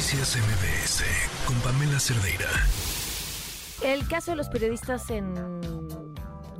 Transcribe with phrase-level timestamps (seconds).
[0.00, 1.04] Noticias MBS
[1.46, 2.48] con Pamela Cerdeira.
[3.84, 5.34] El caso de los periodistas en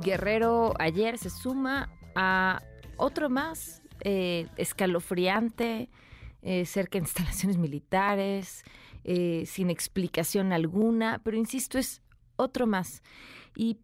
[0.03, 2.61] Guerrero ayer se suma a
[2.97, 5.89] otro más eh, escalofriante,
[6.43, 8.63] eh, cerca de instalaciones militares,
[9.03, 12.03] eh, sin explicación alguna, pero insisto, es
[12.35, 13.01] otro más.
[13.55, 13.79] Y,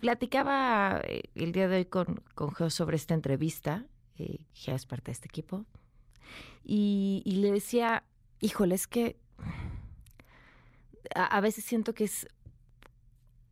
[0.00, 1.00] platicaba
[1.36, 3.86] el día de hoy con, con Geo sobre esta entrevista,
[4.16, 5.64] Geo es parte de este equipo,
[6.64, 8.04] y, le decía,
[8.40, 9.16] híjole, es que
[11.14, 12.28] a, veces siento que es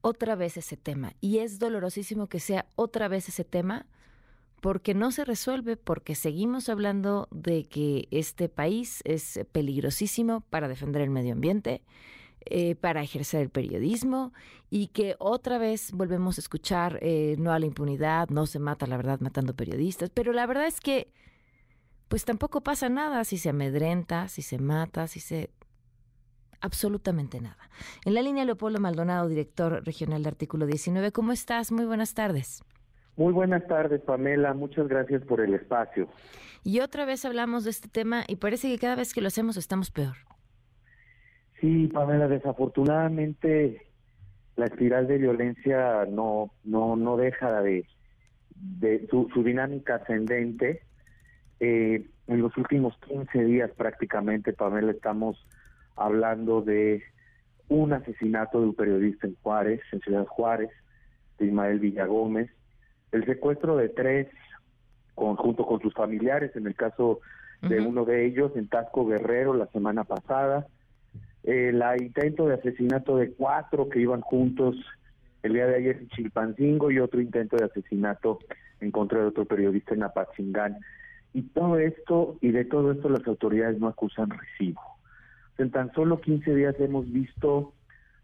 [0.00, 3.86] otra vez ese tema y es dolorosísimo que sea otra vez ese tema
[4.60, 11.02] porque no se resuelve, porque seguimos hablando de que este país es peligrosísimo para defender
[11.02, 11.82] el medio ambiente,
[12.44, 14.32] eh, para ejercer el periodismo
[14.70, 18.86] y que otra vez volvemos a escuchar eh, no a la impunidad, no se mata
[18.86, 21.12] la verdad matando periodistas, pero la verdad es que
[22.08, 25.50] pues tampoco pasa nada si se amedrenta, si se mata, si se...
[26.60, 27.68] absolutamente nada.
[28.04, 31.12] En la línea Leopoldo Maldonado, director regional de Artículo 19.
[31.12, 31.70] ¿Cómo estás?
[31.70, 32.62] Muy buenas tardes.
[33.16, 34.54] Muy buenas tardes, Pamela.
[34.54, 36.08] Muchas gracias por el espacio.
[36.64, 39.56] Y otra vez hablamos de este tema y parece que cada vez que lo hacemos
[39.56, 40.16] estamos peor.
[41.60, 43.82] Sí, Pamela, desafortunadamente
[44.56, 47.86] la espiral de violencia no no no deja de,
[48.54, 50.82] de su, su dinámica ascendente
[51.60, 55.44] eh, en los últimos 15 días prácticamente, Pamela, estamos
[55.96, 57.02] hablando de
[57.68, 60.70] un asesinato de un periodista en Juárez, en Ciudad Juárez,
[61.38, 62.50] de Ismael Villagómez,
[63.12, 64.28] el secuestro de tres
[65.14, 67.20] junto con sus familiares, en el caso
[67.62, 70.66] de uno de ellos, en Tasco Guerrero la semana pasada,
[71.42, 74.76] el intento de asesinato de cuatro que iban juntos
[75.42, 78.38] el día de ayer en Chilpancingo y otro intento de asesinato
[78.80, 80.76] en contra de otro periodista en Apatzingán.
[81.34, 84.80] Y todo esto, y de todo esto las autoridades no acusan recibo.
[85.58, 87.72] En tan solo 15 días hemos visto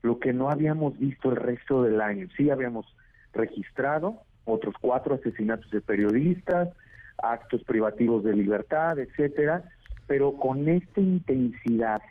[0.02, 2.28] lo que no habíamos visto el resto del año.
[2.36, 2.86] Sí habíamos
[3.32, 6.68] registrado otros cuatro asesinatos de periodistas,
[7.22, 9.64] actos privativos de libertad, etcétera,
[10.06, 12.02] pero con esta intensidad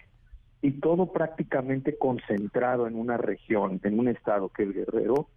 [0.61, 5.27] y todo prácticamente concentrado en una región, en un estado que es Guerrero,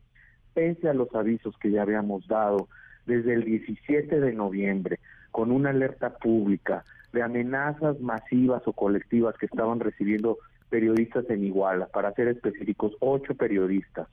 [0.55, 2.69] pese a los avisos que ya habíamos dado
[3.07, 4.99] desde el 17 de noviembre,
[5.31, 11.87] con una alerta pública de amenazas masivas o colectivas que estaban recibiendo periodistas en Iguala,
[11.87, 14.09] para ser específicos, ocho periodistas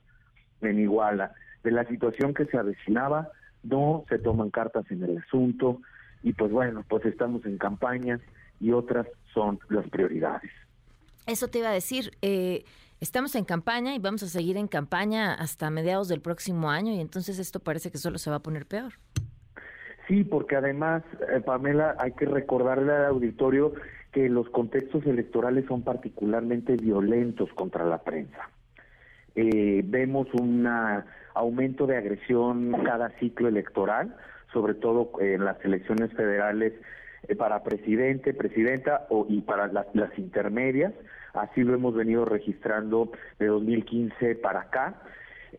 [0.62, 1.32] en Iguala,
[1.62, 3.28] de la situación que se avecinaba,
[3.62, 5.80] no se toman cartas en el asunto
[6.22, 8.20] y pues bueno, pues estamos en campañas
[8.60, 10.50] y otras son las prioridades.
[11.26, 12.64] Eso te iba a decir, eh,
[13.04, 17.00] estamos en campaña y vamos a seguir en campaña hasta mediados del próximo año y
[17.00, 18.94] entonces esto parece que solo se va a poner peor.
[20.08, 23.74] Sí, porque además, eh, Pamela, hay que recordarle al auditorio
[24.10, 28.48] que los contextos electorales son particularmente violentos contra la prensa.
[29.34, 30.66] Eh, vemos un
[31.34, 34.16] aumento de agresión cada ciclo electoral,
[34.52, 36.72] sobre todo en las elecciones federales
[37.38, 39.86] para presidente, presidenta o, y para las
[40.18, 40.92] intermedias.
[41.32, 44.94] Así lo hemos venido registrando de 2015 para acá.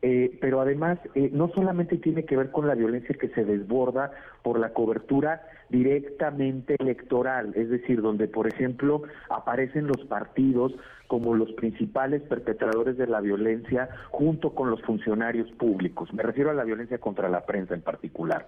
[0.01, 4.11] Eh, pero además eh, no solamente tiene que ver con la violencia que se desborda
[4.43, 10.73] por la cobertura directamente electoral, es decir, donde por ejemplo aparecen los partidos
[11.07, 16.13] como los principales perpetradores de la violencia junto con los funcionarios públicos.
[16.13, 18.47] Me refiero a la violencia contra la prensa en particular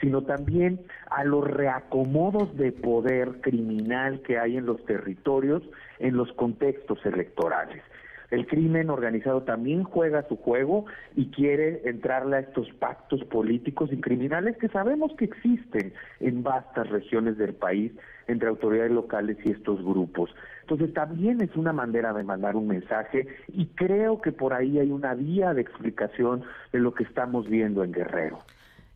[0.00, 5.62] sino también a los reacomodos de poder criminal que hay en los territorios
[5.98, 7.82] en los contextos electorales.
[8.30, 10.84] El crimen organizado también juega su juego
[11.16, 16.90] y quiere entrarle a estos pactos políticos y criminales que sabemos que existen en vastas
[16.90, 17.92] regiones del país
[18.26, 20.30] entre autoridades locales y estos grupos.
[20.60, 24.90] Entonces también es una manera de mandar un mensaje y creo que por ahí hay
[24.90, 28.40] una vía de explicación de lo que estamos viendo en Guerrero.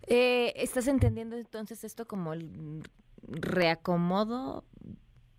[0.06, 2.82] Eh, ¿Estás entendiendo entonces esto como el
[3.28, 4.64] reacomodo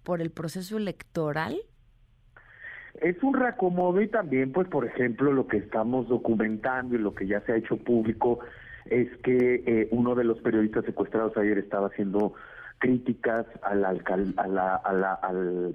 [0.03, 1.57] por el proceso electoral?
[3.01, 7.27] Es un reacomodo y también, pues, por ejemplo, lo que estamos documentando y lo que
[7.27, 8.39] ya se ha hecho público
[8.85, 12.33] es que eh, uno de los periodistas secuestrados ayer estaba haciendo
[12.77, 15.73] críticas al, alcal a la, a la, al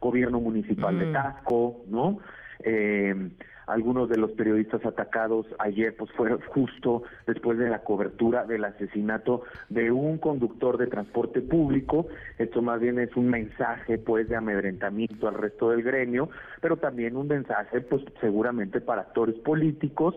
[0.00, 2.18] gobierno municipal de Tasco, ¿no?
[2.60, 3.30] Eh,
[3.66, 9.42] algunos de los periodistas atacados ayer pues fueron justo después de la cobertura del asesinato
[9.68, 12.06] de un conductor de transporte público.
[12.38, 16.28] Esto más bien es un mensaje pues de amedrentamiento al resto del gremio,
[16.60, 20.16] pero también un mensaje pues seguramente para actores políticos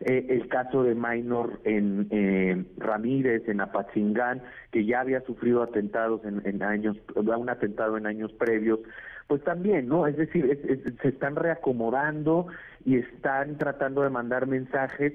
[0.00, 6.20] eh, el caso de Minor en eh, Ramírez, en Apatzingán, que ya había sufrido atentados
[6.24, 8.78] en, años, un atentado en años previos,
[9.28, 10.06] pues también, ¿no?
[10.06, 12.48] Es decir, se están reacomodando
[12.84, 15.12] y están tratando de mandar mensajes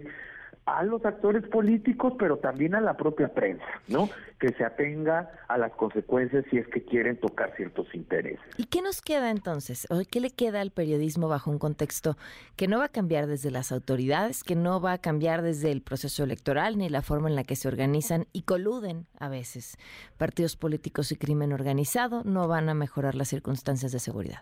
[0.66, 4.10] a los actores políticos, pero también a la propia prensa, ¿no?
[4.40, 8.40] Que se atenga a las consecuencias si es que quieren tocar ciertos intereses.
[8.58, 9.88] ¿Y qué nos queda entonces?
[10.10, 12.18] ¿Qué le queda al periodismo bajo un contexto
[12.56, 15.82] que no va a cambiar desde las autoridades, que no va a cambiar desde el
[15.82, 19.78] proceso electoral ni la forma en la que se organizan y coluden a veces
[20.18, 22.24] partidos políticos y crimen organizado?
[22.24, 24.40] No van a mejorar las circunstancias de seguridad.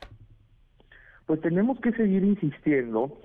[1.25, 3.17] Pues tenemos que seguir insistiendo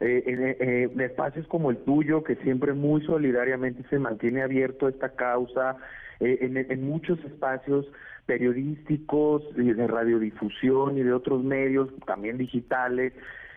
[0.00, 5.10] eh, eh, en, espacios como el tuyo, que siempre muy solidariamente se mantiene abierto esta
[5.10, 5.76] causa,
[6.20, 7.86] eh, en, muchos espacios
[8.24, 13.12] periodísticos, de radiodifusión y de otros medios, también digitales,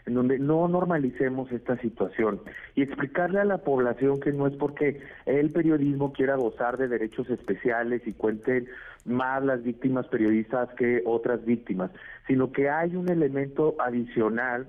[0.05, 2.41] en donde no normalicemos esta situación.
[2.75, 7.29] Y explicarle a la población que no es porque el periodismo quiera gozar de derechos
[7.29, 8.67] especiales y cuenten
[9.05, 11.91] más las víctimas periodistas que otras víctimas,
[12.27, 14.65] sino que hay un elemento adicional,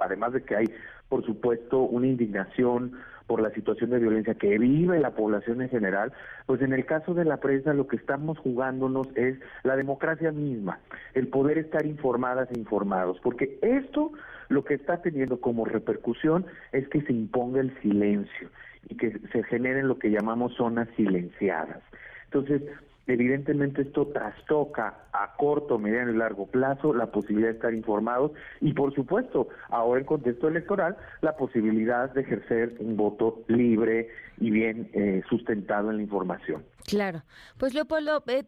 [0.00, 0.66] además de que hay
[1.12, 2.92] por supuesto, una indignación
[3.26, 6.10] por la situación de violencia que vive la población en general,
[6.46, 10.80] pues en el caso de la prensa lo que estamos jugándonos es la democracia misma,
[11.12, 14.12] el poder estar informadas e informados, porque esto
[14.52, 18.50] lo que está teniendo como repercusión es que se imponga el silencio
[18.88, 21.82] y que se generen lo que llamamos zonas silenciadas.
[22.24, 22.62] Entonces,
[23.06, 28.72] Evidentemente esto trastoca a corto, mediano y largo plazo la posibilidad de estar informados y
[28.74, 34.08] por supuesto, ahora en contexto electoral, la posibilidad de ejercer un voto libre
[34.38, 36.64] y bien eh, sustentado en la información.
[36.86, 37.22] Claro,
[37.58, 38.44] pues Leopoldo, eh,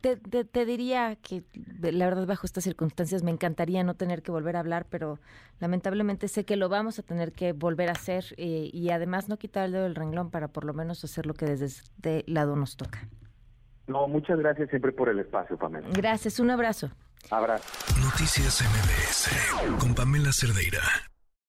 [0.00, 1.44] te, diría que
[1.80, 5.18] la verdad bajo estas circunstancias me encantaría no tener que volver a hablar, pero
[5.60, 9.38] lamentablemente sé que lo vamos a tener que volver a hacer eh, y además no
[9.38, 12.56] quitar el dedo del renglón para por lo menos hacer lo que desde este lado
[12.56, 13.08] nos toca.
[13.88, 15.88] No, muchas gracias siempre por el espacio, Pamela.
[15.92, 16.90] Gracias, un abrazo.
[17.30, 17.64] Abrazo.
[18.00, 20.80] Noticias MBS con Pamela Cerdeira.